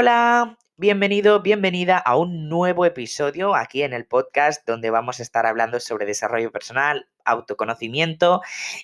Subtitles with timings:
[0.00, 0.56] Hola.
[0.78, 5.78] Bienvenido, bienvenida a un nuevo episodio aquí en el podcast donde vamos a estar hablando
[5.78, 8.40] sobre desarrollo personal, autoconocimiento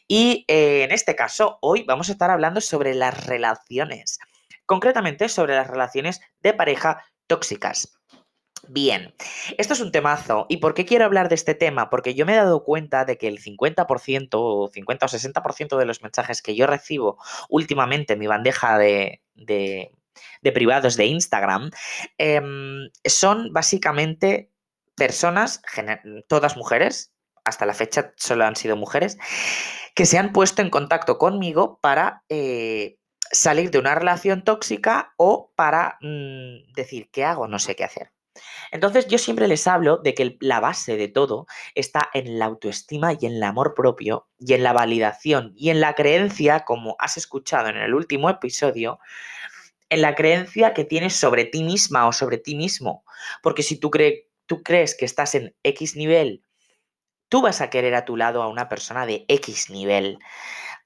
[0.06, 4.18] y eh, en este caso hoy vamos a estar hablando sobre las relaciones,
[4.66, 7.98] concretamente sobre las relaciones de pareja tóxicas.
[8.68, 9.14] Bien,
[9.57, 10.44] esto es un temazo.
[10.50, 11.88] ¿Y por qué quiero hablar de este tema?
[11.88, 15.86] Porque yo me he dado cuenta de que el 50% o 50 o 60% de
[15.86, 17.16] los mensajes que yo recibo
[17.48, 19.96] últimamente en mi bandeja de, de
[20.43, 21.70] de privados de Instagram,
[22.18, 24.50] em, son básicamente
[24.96, 25.61] personas,
[26.29, 27.12] todas mujeres,
[27.44, 29.18] hasta la fecha solo han sido mujeres,
[29.94, 32.98] que se han puesto en contacto conmigo para eh,
[33.30, 37.48] salir de una relación tóxica o para mm, decir, ¿qué hago?
[37.48, 38.12] No sé qué hacer.
[38.70, 43.12] Entonces yo siempre les hablo de que la base de todo está en la autoestima
[43.19, 47.16] y en el amor propio y en la validación y en la creencia, como has
[47.16, 48.98] escuchado en el último episodio,
[49.88, 53.04] en la creencia que tienes sobre ti misma o sobre ti mismo.
[53.42, 56.44] Porque si tú, crees que estás en X nivel,
[57.28, 60.18] tú vas a querer a tu lado a una persona de X nivel.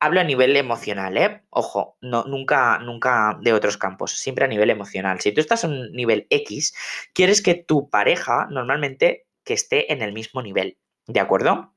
[0.01, 1.43] Hablo a nivel emocional, ¿eh?
[1.51, 5.21] Ojo, no, nunca, nunca de otros campos, siempre a nivel emocional.
[5.21, 6.75] Si tú estás en un nivel X,
[7.13, 11.75] quieres que tu pareja normalmente que esté en el mismo nivel, ¿de acuerdo?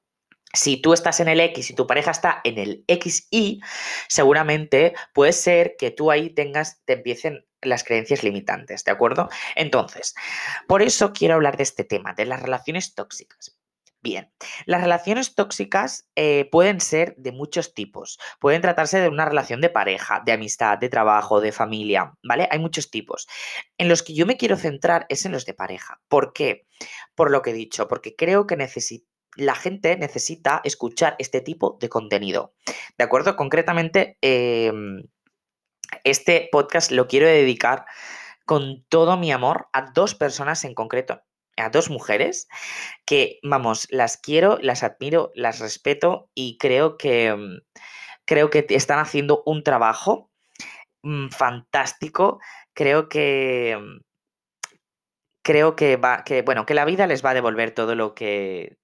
[0.54, 3.60] Si tú estás en el X y tu pareja está en el XY,
[4.08, 9.30] seguramente puede ser que tú ahí tengas, te empiecen las creencias limitantes, ¿de acuerdo?
[9.56, 10.14] Entonces,
[10.68, 13.58] por eso quiero hablar de este tema, de las relaciones tóxicas.
[14.04, 14.34] Bien,
[14.66, 18.20] las relaciones tóxicas eh, pueden ser de muchos tipos.
[18.42, 22.50] Pueden tratarse de una relación de pareja, de amistad, de trabajo, de familia, ¿vale?
[22.52, 23.28] Hay muchos tipos.
[23.78, 26.02] En los que yo me quiero centrar es en los de pareja.
[26.10, 26.68] ¿Por qué?
[27.16, 31.78] Por lo que he dicho, porque creo que necesitamos la gente necesita escuchar este tipo
[31.80, 32.54] de contenido.
[32.98, 33.36] ¿De acuerdo?
[33.36, 35.04] Concretamente, em,
[36.04, 37.86] este podcast lo quiero dedicar
[38.46, 41.22] con todo mi amor a dos personas en concreto,
[41.58, 42.48] a dos mujeres
[43.06, 47.62] que, vamos, las quiero, las admiro, las respeto y creo que, em,
[48.26, 50.30] creo que están haciendo un trabajo
[51.04, 52.40] mm, fantástico.
[52.74, 54.02] Creo que em,
[55.44, 58.78] creo que va que bueno, que la vida les va a devolver todo lo que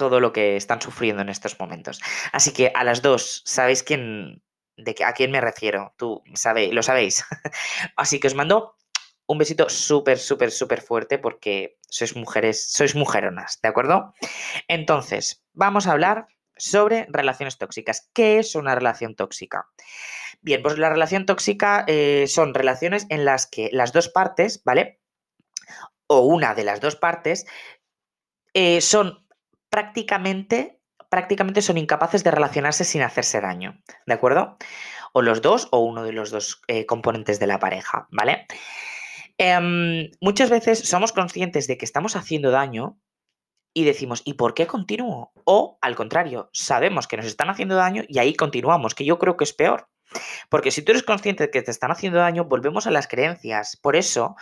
[0.00, 2.00] todo lo que están sufriendo en estos momentos.
[2.32, 4.42] Así que a las dos, ¿sabéis quién,
[4.78, 5.92] de a quién me refiero?
[5.98, 7.22] Tú sabéis, lo sabéis.
[7.96, 8.76] Así que os mando
[9.26, 14.14] un besito súper, súper, súper fuerte porque sois mujeres, sois mujeronas, ¿de acuerdo?
[14.68, 18.08] Entonces, vamos a hablar sobre relaciones tóxicas.
[18.14, 19.68] ¿Qué es una relación tóxica?
[20.40, 25.02] Bien, pues la relación tóxica eh, son relaciones en las que las dos partes, ¿vale?
[26.06, 27.44] O una de las dos partes
[28.54, 29.26] eh, son
[29.70, 34.56] prácticamente, prácticamente son incapaces de relacionarse sin hacerse daño, ¿de acuerdo?
[35.12, 38.46] O los dos o uno de los dos eh, componentes de la pareja, ¿vale?
[39.38, 43.00] Em, muchas veces somos conscientes de que estamos haciendo daño
[43.72, 45.32] y decimos, ¿y por qué continúo?
[45.44, 49.36] O al contrario, sabemos que nos están haciendo daño y ahí continuamos, que yo creo
[49.36, 49.88] que es peor.
[50.48, 53.76] Porque si tú eres consciente de que te están haciendo daño, volvemos a las creencias.
[53.76, 54.34] Por eso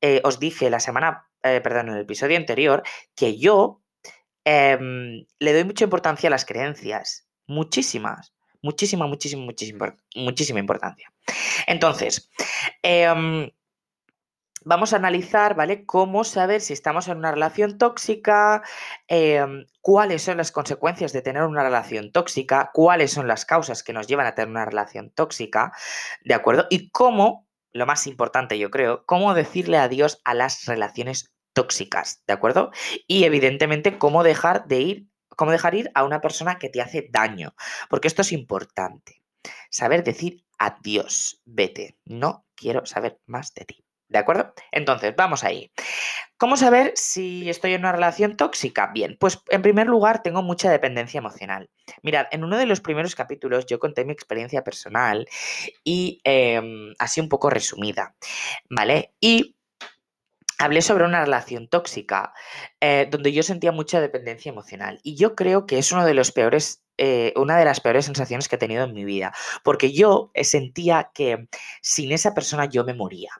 [0.00, 2.82] eh, os dije la semana, eh, perdón, en el episodio anterior,
[3.14, 3.79] que yo
[4.44, 7.26] Em, le doy mucha importancia a las creencias.
[7.46, 8.32] Muchísimas.
[8.62, 11.10] Muchísima, muchísima, muchísima, muchísima importancia.
[11.66, 12.30] Entonces,
[12.82, 13.50] em,
[14.64, 15.86] vamos a analizar, ¿vale?
[15.86, 18.62] Cómo saber si estamos en una relación tóxica,
[19.08, 23.92] em, cuáles son las consecuencias de tener una relación tóxica, cuáles son las causas que
[23.92, 25.72] nos llevan a tener una relación tóxica,
[26.24, 26.66] ¿de acuerdo?
[26.70, 32.32] Y cómo, lo más importante yo creo, cómo decirle adiós a las relaciones tóxicas, ¿de
[32.32, 32.70] acuerdo?
[33.06, 35.06] Y evidentemente cómo dejar de ir,
[35.36, 37.54] cómo dejar ir a una persona que te hace daño,
[37.90, 39.22] porque esto es importante.
[39.68, 43.84] Saber decir adiós, vete, no quiero saber más de ti.
[44.08, 44.54] ¿De acuerdo?
[44.72, 45.70] Entonces, vamos ahí.
[46.38, 48.86] ¿Cómo saber si estoy en una relación tóxica?
[48.92, 51.68] Bien, pues en primer lugar tengo mucha dependencia emocional.
[52.02, 55.28] Mirad, en uno de los primeros capítulos yo conté mi experiencia personal
[55.84, 58.16] y em, así un poco resumida,
[58.70, 59.12] ¿vale?
[59.20, 59.56] Y
[60.60, 62.34] hablé sobre una relación tóxica
[62.80, 65.00] eh, donde yo sentía mucha dependencia emocional.
[65.02, 68.46] Y yo creo que es uno de los peores, eh, una de las peores sensaciones
[68.46, 69.32] que he tenido en mi vida.
[69.64, 71.48] Porque yo eh, sentía que
[71.80, 73.30] sin esa persona yo me moría.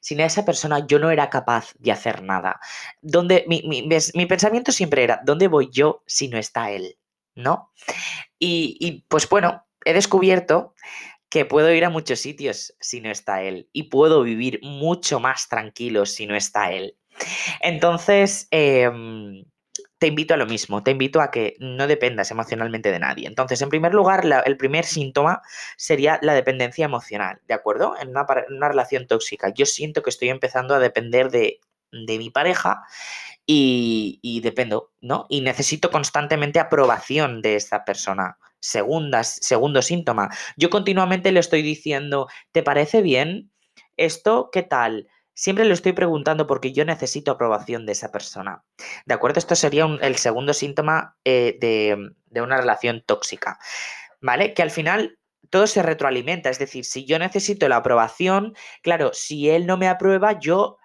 [0.00, 2.58] Sin esa persona yo no era capaz de hacer nada.
[3.02, 6.96] Donde, mi, mi, pensamiento siempre era, ¿dónde voy yo si no está él?
[7.34, 7.70] ¿No?
[8.38, 10.74] Y pues bueno, he descubierto
[11.32, 15.48] que puedo ir a muchos sitios si no está él y puedo vivir mucho más
[15.48, 16.94] tranquilo si no está él.
[17.62, 19.42] Entonces, em,
[19.96, 23.26] te invito a lo mismo, te invito a que no dependas emocionalmente de nadie.
[23.26, 25.40] Entonces, en primer lugar, el primer síntoma
[25.78, 27.94] sería la dependencia emocional, ¿de acuerdo?
[27.98, 29.48] En una, relación tóxica.
[29.54, 31.60] Yo siento que estoy empezando a depender de,
[31.92, 32.82] de mi pareja
[33.46, 35.24] y, dependo, ¿no?
[35.30, 38.36] Y necesito constantemente aprobación de esta persona.
[38.62, 40.30] Segundo síntoma.
[40.56, 43.50] Yo continuamente le estoy diciendo, ¿te parece bien?
[43.96, 45.08] ¿Esto qué tal?
[45.34, 48.62] Siempre le estoy preguntando porque yo necesito aprobación de esa persona.
[49.04, 49.38] ¿De acuerdo?
[49.38, 53.58] Esto sería el segundo síntoma eh, de, de una relación tóxica.
[54.20, 54.54] ¿Vale?
[54.54, 55.18] Que al final
[55.50, 56.48] todo se retroalimenta.
[56.48, 60.78] Es decir, si yo necesito la aprobación, claro, si él no me aprueba, yo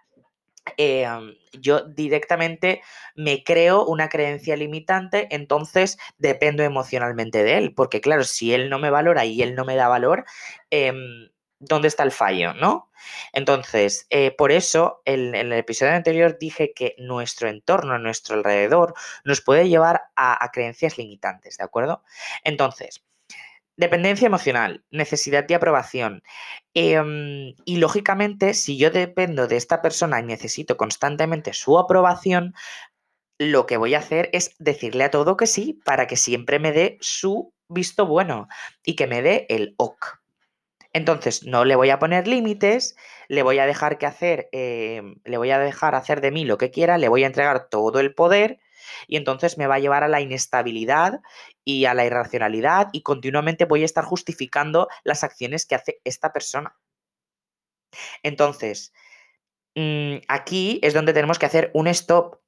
[0.78, 2.81] Em, yo directamente
[3.16, 8.80] me creo una creencia limitante, entonces dependo emocionalmente de él, porque claro, si él no
[8.80, 10.25] me valora y él no me da valor,
[10.69, 11.30] em,
[11.60, 12.54] ¿dónde está el fallo?
[12.54, 12.92] ¿No?
[13.34, 18.94] Entonces, eh, por eso en, el episodio anterior dije que nuestro entorno, nuestro alrededor,
[19.24, 22.04] nos puede llevar a, a creencias limitantes, ¿de acuerdo?
[22.44, 23.04] Entonces,
[23.78, 26.24] Dependencia emocional, necesidad de aprobación.
[26.74, 32.56] Em, y lógicamente, si yo dependo de esta persona y necesito constantemente su aprobación,
[33.38, 36.72] lo que voy a hacer es decirle a todo que sí para que siempre me
[36.72, 38.48] dé su visto bueno
[38.84, 40.20] y que me dé el ok.
[40.94, 42.96] Entonces, no le voy a poner límites,
[43.28, 46.58] le voy a dejar que hacer, em, le voy a dejar hacer de mí lo
[46.58, 48.60] que quiera, le voy a entregar todo el poder
[49.07, 51.22] y entonces me va a llevar a la inestabilidad
[51.63, 56.34] y a la irracionalidad y continuamente voy a estar justificando las acciones que hace esta
[56.34, 56.75] persona.
[58.24, 58.94] Entonces,
[59.75, 62.42] mm, aquí es donde tenemos que hacer un stop.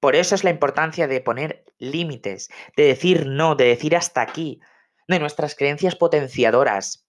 [0.00, 4.60] Por eso es la importancia de poner límites, de decir no, de decir hasta aquí,
[5.08, 7.08] de nuestras creencias potenciadoras,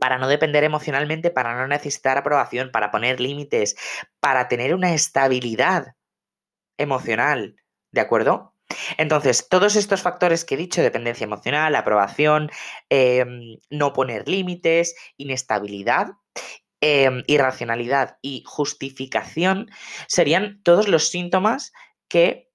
[0.00, 3.76] para no depender emocionalmente, para no necesitar aprobación, para poner límites,
[4.20, 5.94] para tener una estabilidad
[6.78, 7.56] emocional,
[7.92, 8.54] ¿de acuerdo?
[8.98, 12.50] Entonces, todos estos factores que he dicho, dependencia emocional, aprobación,
[12.88, 16.12] em, no poner límites, inestabilidad,
[16.80, 19.70] em, irracionalidad y justificación,
[20.08, 21.72] serían todos los síntomas
[22.08, 22.50] que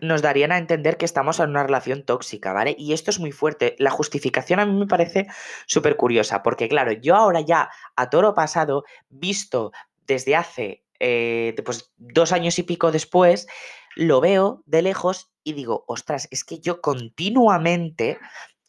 [0.00, 2.74] nos darían a entender que estamos en una relación tóxica, ¿vale?
[2.78, 3.76] Y esto es muy fuerte.
[3.78, 5.26] La justificación a mí me parece
[5.66, 9.72] súper curiosa, porque claro, yo ahora ya a toro pasado, visto
[10.06, 13.46] desde hace eh, pues, dos años y pico después,
[13.94, 18.18] lo veo de lejos y digo, ostras, es que yo continuamente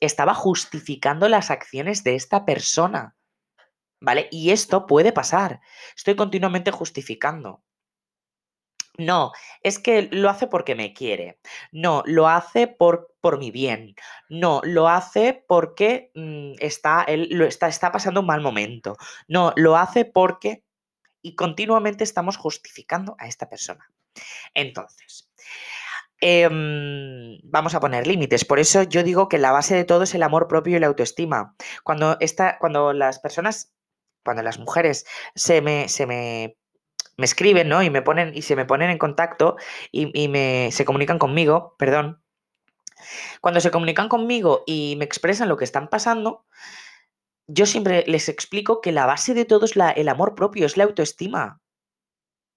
[0.01, 3.15] estaba justificando las acciones de esta persona.
[4.01, 4.27] ¿Vale?
[4.31, 5.61] Y esto puede pasar.
[5.95, 7.63] Estoy continuamente justificando.
[8.97, 9.31] No,
[9.61, 11.39] es que lo hace porque me quiere.
[11.71, 13.95] No, lo hace por, por mi bien.
[14.27, 18.97] No, lo hace porque mm, está, él lo está, está pasando un mal momento.
[19.29, 20.64] No, lo hace porque...
[21.25, 23.89] Y continuamente estamos justificando a esta persona.
[24.54, 25.27] Entonces,
[26.22, 28.45] em, vamos a poner límites.
[28.45, 30.86] Por eso yo digo que la base de todo es el amor propio y la
[30.86, 31.56] autoestima.
[31.83, 33.74] Cuando, esta, cuando las personas,
[34.24, 36.60] cuando las mujeres se me, se me,
[37.18, 37.81] me escriben, ¿no?
[37.81, 39.56] Y me ponen, y se me ponen en contacto
[39.92, 42.22] y, y me, se comunican conmigo, perdón.
[43.42, 46.45] Cuando se comunican conmigo y me expresan lo que están pasando,
[47.47, 50.86] yo siempre les explico que la base de todo es el amor propio, es la
[50.86, 51.62] autoestima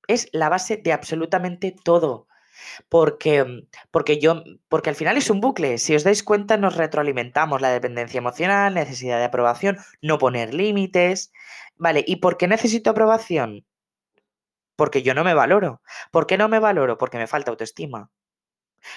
[0.08, 2.26] es la base de absolutamente todo.
[2.88, 5.78] Porque, mm, porque yo, porque al final es un bucle.
[5.78, 11.32] Si os dais cuenta, nos retroalimentamos la dependencia emocional, necesidad de aprobación, no poner límites.
[11.76, 13.64] Vale, ¿y por qué necesito aprobación?
[14.76, 15.82] Porque yo no me valoro.
[16.10, 16.98] ¿Por qué no me valoro?
[16.98, 18.10] Porque me falta autoestima.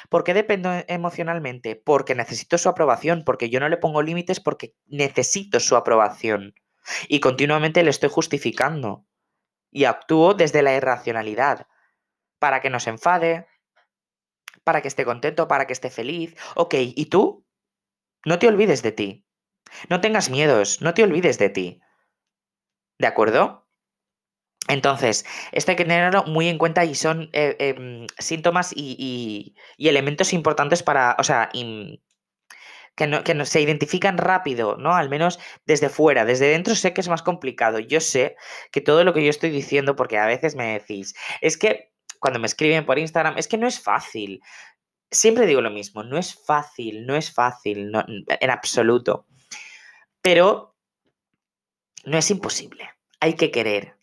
[0.09, 1.75] ¿Por qué dependo e, emocionalmente?
[1.75, 6.53] Porque necesito su aprobación, porque yo no le pongo límites porque necesito su aprobación.
[7.07, 9.05] Y continuamente le estoy justificando
[9.71, 11.67] y actúo desde la irracionalidad,
[12.39, 13.47] para que no se enfade,
[14.63, 16.35] para que esté contento, para que esté feliz.
[16.55, 17.45] Ok, ¿y tú?
[18.25, 19.25] No te olvides de ti.
[19.89, 21.81] No tengas miedos, no te olvides de ti.
[22.99, 23.60] ¿De acuerdo?
[24.67, 30.33] Entonces, esto hay que tenerlo muy en cuenta y son eh, em, síntomas y, elementos
[30.33, 31.49] importantes para, o sea,
[32.95, 34.95] que, no, se identifican rápido, ¿no?
[34.95, 36.25] Al menos desde fuera.
[36.25, 37.79] Desde dentro sé que es más complicado.
[37.79, 38.35] Yo sé
[38.71, 42.39] que todo lo que yo estoy diciendo, porque a veces me decís, es que cuando
[42.39, 44.41] me escriben por Instagram, es que no es fácil.
[45.09, 47.91] Siempre digo lo mismo, no es fácil, no es fácil,
[48.39, 49.25] en absoluto.
[50.21, 50.75] Pero
[52.05, 52.89] no es imposible.
[53.19, 53.95] Hay que querer,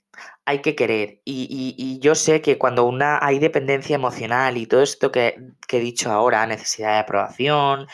[0.44, 1.20] hay que querer.
[1.24, 5.36] Y, yo sé que cuando una hay dependencia emocional y todo esto que,
[5.70, 7.86] he dicho ahora, necesidad de aprobación,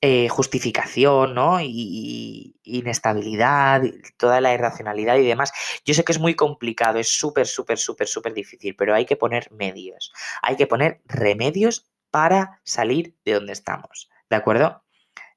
[0.00, 1.60] eh, justificación, ¿no?
[1.60, 3.82] Y, inestabilidad,
[4.16, 5.52] toda la irracionalidad y demás.
[5.84, 9.16] Yo sé que es muy complicado, es súper, súper, súper, súper difícil, pero hay que
[9.16, 14.82] poner medios, hay que poner remedios para salir de donde estamos, ¿de acuerdo?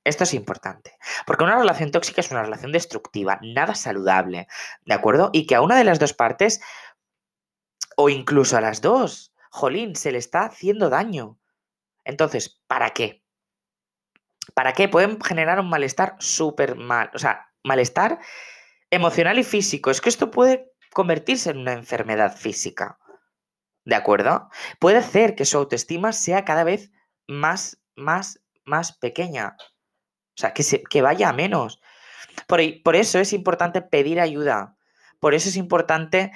[0.06, 4.48] Esto es importante, porque una relación tóxica es una relación destructiva, nada saludable,
[4.86, 5.32] ¿de acuerdo?
[5.34, 6.62] Y que a una de las dos partes,
[7.98, 11.40] o incluso a las dos, jolín, se le está haciendo daño.
[12.04, 13.24] Entonces, ¿para qué?
[14.54, 14.88] ¿Para qué?
[14.88, 18.20] Pueden generar un malestar súper mal, o sea, malestar
[18.92, 19.90] emocional y físico.
[19.90, 23.00] Es que esto puede convertirse en una enfermedad física.
[23.86, 24.50] ¿De acuerdo?
[24.80, 26.92] Puede hacer que su autoestima sea cada vez
[27.28, 29.58] más, más, más pequeña.
[30.36, 31.82] O sea, que, se, que vaya a menos.
[32.48, 34.76] Por, por eso es importante pedir ayuda.
[35.20, 36.32] Por eso es importante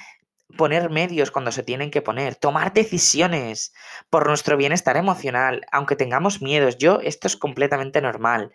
[0.57, 3.73] poner medios cuando se tienen que poner, tomar decisiones
[4.09, 6.77] por nuestro bienestar emocional, aunque tengamos miedos.
[6.77, 8.51] Yo, esto es completamente normal,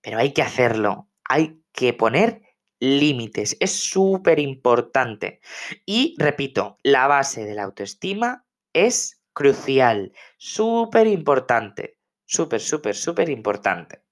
[0.00, 1.08] pero hay que hacerlo.
[1.24, 2.42] Hay que poner
[2.80, 3.56] límites.
[3.60, 5.40] Es súper importante.
[5.84, 11.98] Y repito, la base de la autoestima es crucial, súper importante.
[12.24, 14.02] Súper, súper, súper importante.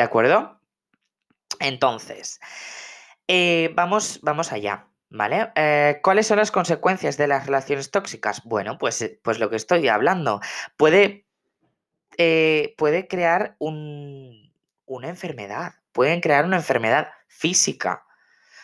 [0.00, 0.58] ¿De acuerdo?
[1.58, 2.40] Entonces,
[3.28, 4.86] eh, vamos, vamos allá.
[5.10, 5.52] ¿Vale?
[5.56, 8.42] Eh, ¿Cuáles son las consecuencias de las relaciones tóxicas?
[8.44, 10.40] Bueno, pues, eh, pues lo que estoy hablando.
[10.78, 11.26] Puede,
[12.78, 18.06] puede crear una enfermedad, pueden crear una enfermedad física.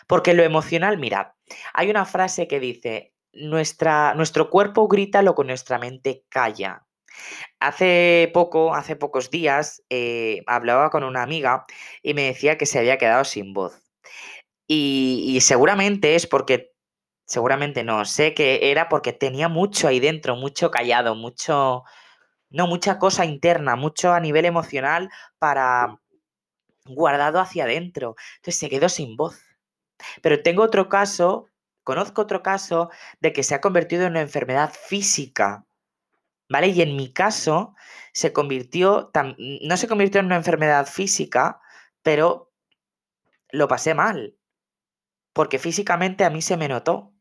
[0.06, 1.32] Porque lo emocional, mirad,
[1.74, 6.85] hay una frase que dice, nuestra, nuestro cuerpo grita lo que nuestra mente calla.
[7.60, 9.82] Hace poco, hace pocos días,
[10.46, 11.66] hablaba con una amiga
[12.02, 13.82] y me decía que se había quedado sin voz.
[14.68, 16.72] Y, seguramente es porque,
[17.26, 21.84] seguramente no, sé que era porque tenía mucho ahí dentro, mucho callado, mucho,
[22.50, 26.00] no, mucha cosa interna, mucho a nivel emocional para
[26.86, 28.16] guardado hacia adentro.
[28.36, 29.40] Entonces se quedó sin voz.
[30.22, 31.48] Pero tengo otro caso,
[31.84, 35.64] conozco otro caso de que se ha convertido en una enfermedad física.
[36.48, 36.68] ¿Vale?
[36.68, 37.74] Y en mi caso
[38.12, 41.60] se convirtió, no se convirtió en una enfermedad física,
[42.02, 42.52] pero
[43.50, 44.36] lo pasé mal
[45.36, 47.12] porque físicamente a mí se me notó.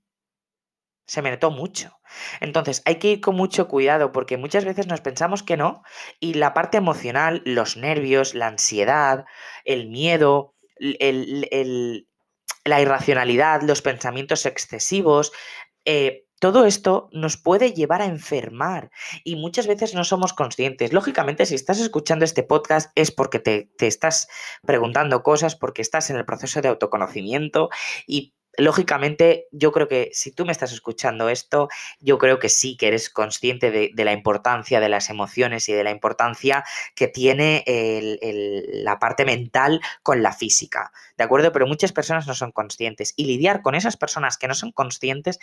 [1.05, 1.99] Se me notó mucho.
[2.39, 5.83] Entonces hay que ir con mucho cuidado porque muchas veces nos pensamos que no
[6.21, 9.25] y la parte emocional, los nervios, la ansiedad,
[9.65, 15.33] el miedo, la irracionalidad, los pensamientos excesivos,
[15.83, 18.91] eh, todo esto nos puede llevar a enfermar
[19.23, 20.93] y muchas veces no somos conscientes.
[20.93, 24.27] Lógicamente, si estás escuchando este podcast es porque te, estás
[24.63, 27.71] preguntando cosas, porque estás en el proceso de autoconocimiento
[28.05, 31.67] y lógicamente, yo creo que si tú me estás escuchando esto,
[31.99, 35.83] yo creo que sí que eres consciente de, la importancia de las emociones y de
[35.83, 36.63] la importancia
[36.95, 37.63] que tiene
[38.83, 41.51] la parte mental con la física, ¿de acuerdo?
[41.51, 45.39] Pero muchas personas no son conscientes y lidiar con esas personas que no son conscientes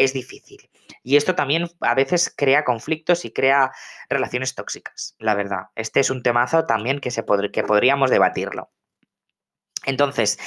[0.00, 0.70] es difícil.
[1.02, 3.70] Y esto también a veces crea conflictos y crea
[4.08, 5.66] relaciones tóxicas, la verdad.
[5.74, 8.70] Este es un temazo también que, se que podríamos debatirlo.
[9.84, 10.38] Entonces,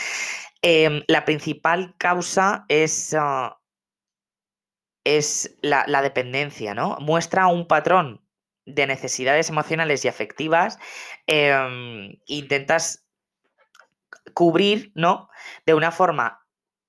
[0.61, 3.59] em, la principal causa es, ah,
[5.03, 6.97] es la, dependencia, ¿no?
[6.99, 8.25] Muestra un patrón
[8.65, 10.79] de necesidades emocionales y afectivas.
[11.27, 13.05] Em, intentas
[14.33, 15.29] cubrir, ¿no?
[15.65, 16.43] De una forma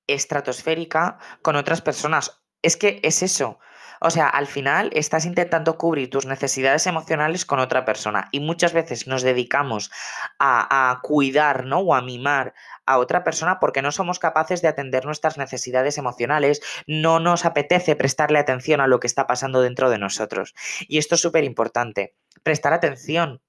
[0.07, 3.61] estratosférica con otras personas es que es eso.
[4.01, 8.73] O sea, al final estás intentando cubrir tus necesidades emocionales con otra persona y muchas
[8.73, 9.91] veces nos dedicamos
[10.39, 11.79] a, cuidar, ¿no?
[11.79, 12.55] O a mimar
[12.87, 17.97] a otra persona porque no somos capaces de atender nuestras necesidades emocionales, no nos apetece
[17.97, 20.55] prestarle atención a lo que está pasando dentro de nosotros.
[20.89, 23.41] Y esto es súper importante, prestar atención,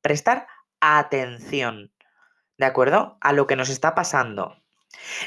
[0.00, 0.46] prestar
[0.80, 1.92] atención,
[2.56, 3.18] ¿de acuerdo?
[3.20, 4.56] A lo que nos está pasando.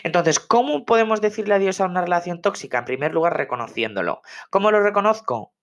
[0.03, 2.79] Entonces, ¿cómo podemos decirle adiós a una relación tóxica?
[2.79, 4.21] En primer lugar, reconociéndolo.
[4.49, 5.53] ¿Cómo lo reconozco?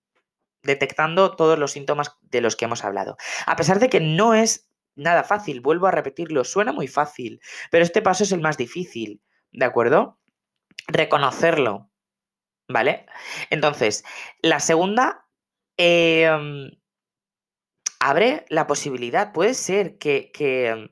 [0.63, 3.17] Detectando todos los síntomas de los que hemos hablado.
[3.45, 7.41] A pesar de que no es nada fácil, vuelvo a repetirlo, suena muy fácil,
[7.71, 10.19] pero este paso es el más difícil, ¿de acuerdo?
[10.87, 11.89] Reconocerlo,
[12.67, 13.05] ¿vale?
[13.49, 14.03] Entonces,
[14.41, 15.25] la segunda,
[15.77, 16.71] em,
[17.99, 20.91] abre la posibilidad, puede ser que, que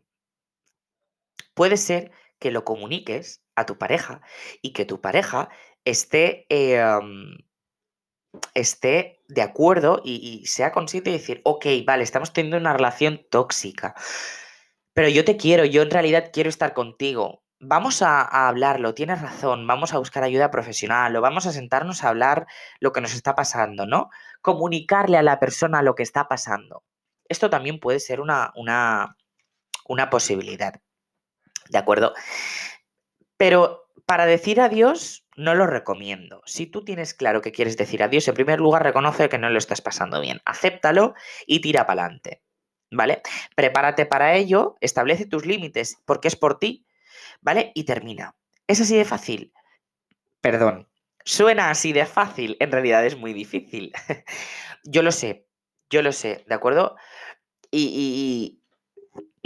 [1.53, 4.21] puede ser que lo comuniques a tu pareja
[4.61, 5.49] y que tu pareja
[5.85, 7.37] esté, em,
[8.53, 13.95] esté de acuerdo y, sea consciente de decir, ok, vale, estamos teniendo una relación tóxica,
[14.93, 17.43] pero yo te quiero, yo en realidad quiero estar contigo.
[17.59, 22.09] Vamos a, hablarlo, tienes razón, vamos a buscar ayuda profesional o vamos a sentarnos a
[22.09, 22.47] hablar
[22.79, 24.09] lo que nos está pasando, ¿no?
[24.41, 26.83] Comunicarle a la persona lo que está pasando.
[27.29, 29.17] esto también puede ser una, una,
[29.87, 30.81] una posibilidad.
[31.69, 32.13] ¿De acuerdo?
[33.37, 36.41] Pero para decir adiós, no lo recomiendo.
[36.45, 39.57] Si tú tienes claro que quieres decir adiós, en primer lugar reconoce que no lo
[39.57, 40.41] estás pasando bien.
[40.45, 41.13] Acéptalo
[41.45, 42.41] y tira para adelante.
[42.89, 43.21] ¿Vale?
[43.55, 46.87] Prepárate para ello, establece tus límites porque es por ti,
[47.41, 47.73] ¿vale?
[47.75, 48.35] Y termina.
[48.65, 49.53] Es así de fácil.
[50.39, 50.87] Perdón.
[51.25, 53.91] Suena así de fácil, en realidad es muy difícil.
[54.85, 55.45] yo lo sé,
[55.89, 56.95] yo lo sé, ¿de acuerdo?
[57.69, 58.56] y,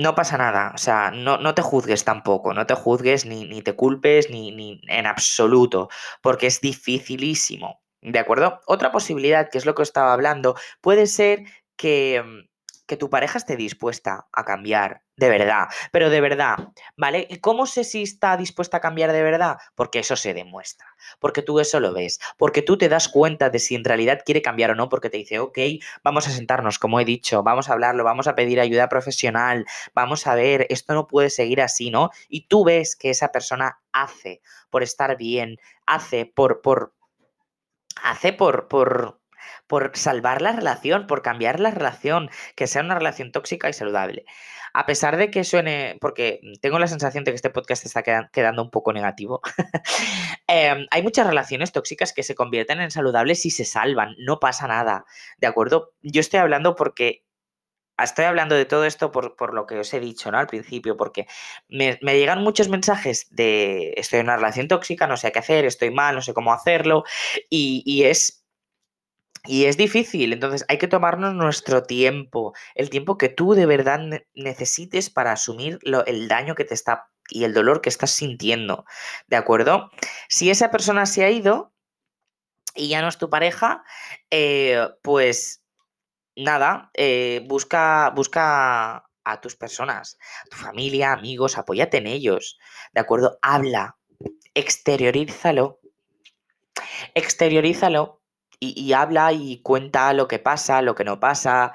[0.02, 3.62] no pasa nada, o sea, no, no, te juzgues tampoco, no te juzgues ni, ni
[3.62, 5.90] te culpes ni, ni, en absoluto,
[6.22, 8.62] porque es dificilísimo, ¿de acuerdo?
[8.68, 11.44] Otra posibilidad, que es lo que estaba hablando, puede ser
[11.76, 12.51] que, mm,
[12.86, 16.58] que tu pareja esté dispuesta a cambiar, de verdad, pero de verdad,
[16.98, 17.28] ¿vale?
[17.30, 19.58] ¿Y cómo sé si está dispuesta a cambiar de verdad?
[19.76, 20.88] Porque eso se demuestra,
[21.20, 24.42] porque tú eso lo ves, porque tú te das cuenta de si en realidad quiere
[24.42, 25.58] cambiar o no, porque te dice, ok,
[26.04, 30.28] vamos a sentarnos, como he dicho, vamos a hablarlo, vamos a pedir ayuda profesional, vamos
[30.28, 32.10] a ver, esto no puede seguir así, ¿no?
[32.28, 36.94] Y tú ves que esa persona hace por estar bien, hace por, por,
[38.02, 39.21] hace por, por,
[39.68, 44.26] por salvar la relación, por cambiar la relación, que sea una relación tóxica y saludable.
[44.74, 48.64] A pesar de que suene, porque tengo la sensación de que este podcast está quedando
[48.64, 49.42] un poco negativo,
[50.48, 54.68] em, hay muchas relaciones tóxicas que se convierten en saludables y se salvan, no pasa
[54.68, 55.06] nada,
[55.38, 55.94] ¿de acuerdo?
[56.02, 57.26] Yo estoy hablando porque
[58.04, 60.38] estoy hablando de todo esto por, lo que os he dicho, ¿no?
[60.38, 61.28] Al principio, porque
[61.70, 65.92] me, llegan muchos mensajes de estoy en una relación tóxica, no sé qué hacer, estoy
[65.92, 67.04] mal, no sé cómo hacerlo,
[67.50, 68.41] y, y es
[69.46, 74.00] y es difícil, entonces hay que tomarnos nuestro tiempo, el tiempo que tú de verdad
[74.36, 78.86] necesites para asumir el daño que te está y el dolor que estás sintiendo,
[79.28, 79.90] ¿de acuerdo?
[80.30, 81.74] Si esa persona se ha ido
[82.76, 83.84] y ya no es tu pareja,
[84.30, 85.64] eh, pues
[86.36, 92.60] nada, eh, busca, busca a tus personas, a tu familia, amigos, apóyate en ellos,
[92.94, 93.40] ¿de acuerdo?
[93.42, 93.98] Habla,
[94.54, 95.80] exteriorízalo,
[97.16, 98.21] exteriorízalo
[98.62, 101.74] y, habla y cuenta lo que pasa, lo que no pasa.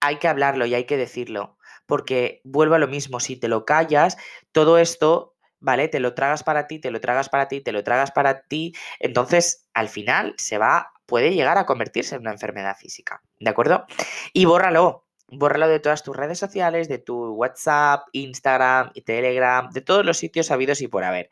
[0.00, 3.64] Hay que hablarlo y hay que decirlo, porque vuelvo a lo mismo, si te lo
[3.64, 4.18] callas,
[4.52, 5.88] todo esto, ¿vale?
[5.88, 8.74] Te lo tragas para ti, te lo tragas para ti, te lo tragas para ti,
[9.00, 13.86] entonces al final se va, puede llegar a convertirse en una enfermedad física, ¿de acuerdo?
[14.34, 19.80] Y bórralo, bórralo de todas tus redes sociales, de tu WhatsApp, Instagram y Telegram, de
[19.80, 21.30] todos los sitios habidos y por haber.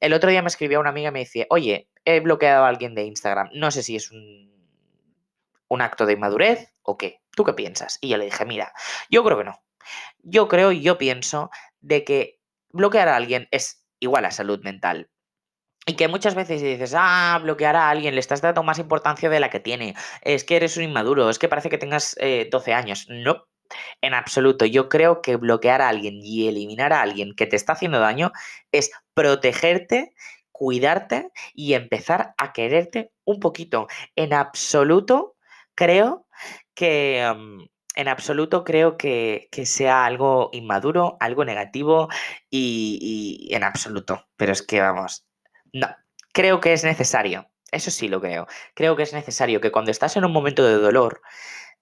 [0.00, 2.94] el otro día me escribió una amiga y me dice, oye, he bloqueado a alguien
[2.94, 3.50] de Instagram.
[3.54, 4.52] No sé si es un,
[5.68, 7.20] un acto de inmadurez o qué.
[7.34, 7.98] ¿Tú qué piensas?
[8.00, 8.72] Y yo le dije, mira,
[9.10, 9.62] yo creo que no.
[10.22, 15.10] Yo creo y yo pienso de que bloquear a alguien es igual a salud mental.
[15.86, 19.40] Y que muchas veces dices, ah, bloquear a alguien, le estás dando más importancia de
[19.40, 19.94] la que tiene.
[20.20, 23.06] Es que eres un inmaduro, es que parece que tengas 12 eh, años.
[23.08, 23.48] No,
[24.00, 24.64] en absoluto.
[24.64, 28.32] Yo creo que bloquear a alguien y eliminar a alguien que te está haciendo daño
[28.70, 30.14] es protegerte
[30.52, 33.88] cuidarte y empezar a quererte un poquito.
[34.16, 35.36] En absoluto
[35.74, 36.26] creo
[36.74, 37.32] que...
[37.36, 42.08] Mm, en absoluto creo que, sea algo inmaduro, algo negativo
[42.50, 44.26] y, en absoluto.
[44.36, 45.26] Pero es que vamos,
[45.72, 45.88] no,
[46.32, 47.48] creo que es necesario.
[47.70, 48.46] Eso sí lo creo.
[48.74, 51.22] Creo que es necesario que cuando estás en un momento de dolor,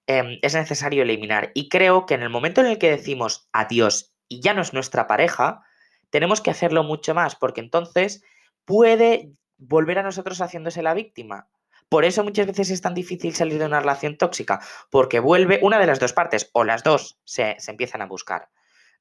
[0.07, 1.51] em, es necesario eliminar.
[1.53, 4.73] Y creo que en el momento en el que decimos adiós y ya no es
[4.73, 5.63] nuestra pareja,
[6.09, 8.23] tenemos que hacerlo mucho más, porque entonces
[8.65, 11.47] puede volver a nosotros haciéndose la víctima.
[11.89, 15.77] Por eso muchas veces es tan difícil salir de una relación tóxica, porque vuelve una
[15.77, 18.49] de las dos partes, o las dos se, empiezan a buscar.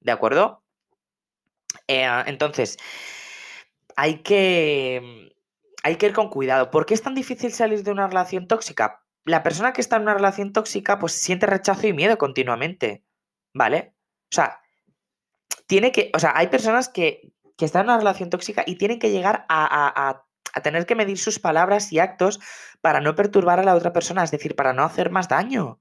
[0.01, 0.65] ¿De acuerdo?
[1.87, 2.79] Eh, entonces,
[3.95, 5.33] hay que,
[5.83, 6.71] hay que ir con cuidado.
[6.71, 9.05] ¿Por qué es tan difícil salir de una relación tóxica?
[9.25, 13.05] La persona que está en una relación tóxica, pues siente rechazo y miedo continuamente.
[13.55, 13.95] ¿Vale?
[14.33, 14.61] O sea,
[15.67, 16.11] tiene que.
[16.15, 19.45] O sea, hay personas que que están en una relación tóxica y tienen que llegar
[19.51, 20.25] a,
[20.63, 22.41] tener que medir sus palabras y actos
[22.81, 25.79] para no perturbar a la otra persona, es decir, para no hacer más daño.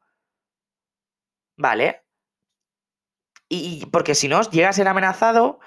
[1.56, 2.04] ¿Vale?
[3.48, 5.60] Y, porque si no, llega a ser amenazado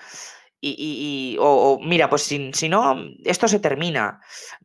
[0.61, 4.21] y, o, mira, pues si, no, esto se termina.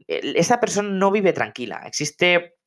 [0.05, 1.81] Esta persona no vive tranquila.
[1.85, 2.57] Existe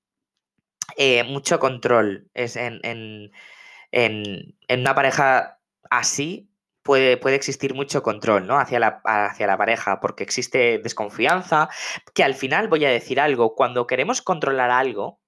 [0.97, 2.31] eh, mucho control.
[2.33, 3.31] Es en, en,
[3.93, 6.50] en una pareja así,
[6.83, 8.59] puede, existir mucho control ¿no?
[8.59, 11.69] hacia, la, hacia la pareja, porque existe desconfianza,
[12.15, 15.21] que al final voy a decir algo, cuando queremos controlar algo,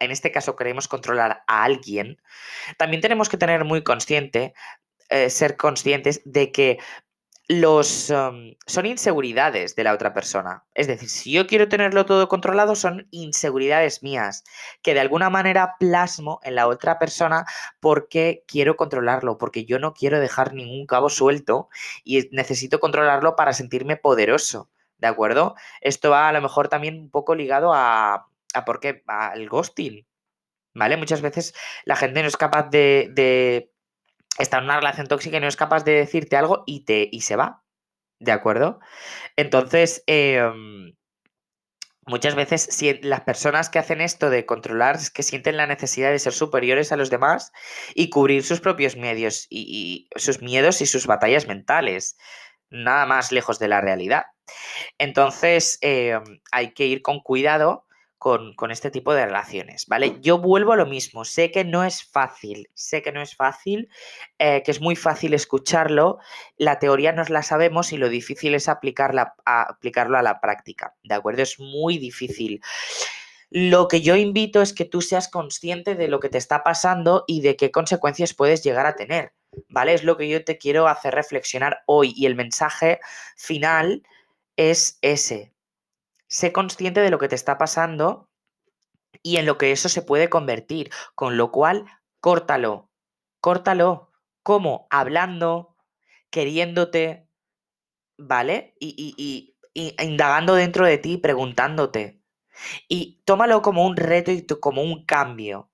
[0.00, 2.20] en este caso queremos controlar a alguien,
[2.78, 4.54] también tenemos que tener muy consciente,
[5.10, 6.78] eh, ser conscientes de que
[7.48, 10.64] los, um, son inseguridades de la otra persona.
[10.74, 14.44] Es decir, si yo quiero tenerlo todo controlado, son inseguridades mías,
[14.82, 17.44] que de alguna manera plasmo en la otra persona
[17.80, 21.68] porque quiero controlarlo, porque yo no quiero dejar ningún cabo suelto
[22.02, 24.70] y necesito controlarlo para sentirme poderoso.
[24.96, 25.54] ¿De acuerdo?
[25.82, 30.06] Esto va a lo mejor también un poco ligado a, a por qué, al ghosting.
[30.72, 30.96] ¿Vale?
[30.96, 31.54] Muchas veces
[31.84, 33.70] la gente no es capaz de
[34.38, 37.22] está en una relación tóxica y no es capaz de decirte algo y, te, y
[37.22, 37.62] se va.
[38.20, 38.80] ¿De acuerdo?
[39.36, 40.94] Entonces, em,
[42.06, 46.10] muchas veces si las personas que hacen esto de controlar es que sienten la necesidad
[46.10, 47.52] de ser superiores a los demás
[47.94, 52.16] y cubrir sus propios medios y, sus miedos y sus batallas mentales.
[52.70, 54.24] Nada más lejos de la realidad.
[54.98, 57.86] Entonces, em, hay que ir con cuidado
[58.18, 60.16] con, este tipo de relaciones, ¿vale?
[60.20, 63.90] Yo vuelvo a lo mismo, sé que no es fácil, sé que no es fácil,
[64.38, 66.18] eh, que es muy fácil escucharlo,
[66.56, 71.14] la teoría nos la sabemos y lo difícil es aplicarla, aplicarlo a la práctica, ¿de
[71.14, 71.42] acuerdo?
[71.42, 72.62] Es muy difícil.
[73.50, 77.24] Lo que yo invito es que tú seas consciente de lo que te está pasando
[77.26, 79.32] y de qué consecuencias puedes llegar a tener,
[79.68, 79.94] ¿vale?
[79.94, 83.00] Es lo que yo te quiero hacer reflexionar hoy y el mensaje
[83.36, 84.02] final
[84.56, 85.53] es ese,
[86.28, 88.30] sé consciente de lo que te está pasando
[89.22, 91.86] y en lo que eso se puede convertir, con lo cual,
[92.20, 92.90] córtalo,
[93.40, 94.10] córtalo.
[94.42, 94.86] ¿Cómo?
[94.90, 95.76] Hablando,
[96.30, 97.28] queriéndote,
[98.18, 98.74] ¿vale?
[98.78, 102.20] Y, y, y, indagando dentro de ti, preguntándote.
[102.88, 105.70] Y tómalo como un reto y como un cambio.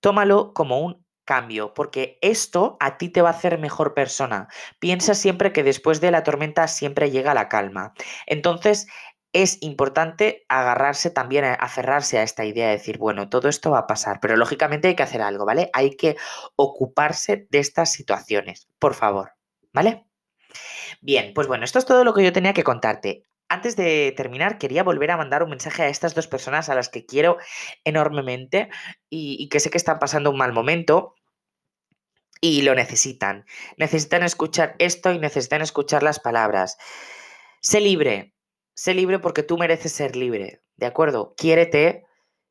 [0.00, 4.48] Tómalo como un cambio, porque esto a ti te va a hacer mejor persona.
[4.80, 7.94] Piensa siempre que después de la tormenta siempre llega la calma.
[8.26, 8.88] Entonces,
[9.32, 13.86] es importante agarrarse también, aferrarse a esta idea de decir, bueno, todo esto va a
[13.86, 15.70] pasar, pero lógicamente hay que hacer algo, ¿vale?
[15.72, 16.16] Hay que
[16.56, 19.32] ocuparse de estas situaciones, por favor,
[19.72, 20.06] ¿vale?
[21.00, 23.24] Bien, pues bueno, esto es todo lo que yo tenía que contarte.
[23.48, 26.88] Antes de terminar, quería volver a mandar un mensaje a estas dos personas a las
[26.88, 27.38] que quiero
[27.84, 28.68] enormemente
[29.08, 31.14] y, y que sé que están pasando un mal momento
[32.40, 33.44] y lo necesitan.
[33.76, 36.78] Necesitan escuchar esto y necesitan escuchar las palabras.
[37.60, 38.34] Sé libre,
[38.80, 41.34] Sé libre porque tú mereces ser libre, ¿de acuerdo?
[41.36, 42.06] Quiérete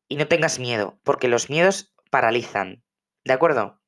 [0.08, 2.84] y no tengas miedo, porque los miedos paralizan,
[3.24, 3.82] ¿de acuerdo?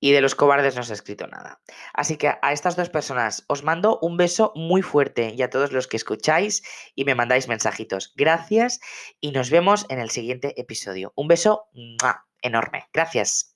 [0.00, 1.62] Y de los cobardes no se ha escrito nada.
[1.92, 5.70] Así que a estas dos personas os mando un beso muy fuerte y a todos
[5.70, 6.64] los que escucháis
[6.96, 8.12] y me mandáis mensajitos.
[8.16, 8.80] Gracias
[9.20, 11.12] y nos vemos en el siguiente episodio.
[11.14, 11.68] Un beso
[12.42, 12.88] enorme.
[12.92, 13.53] Gracias.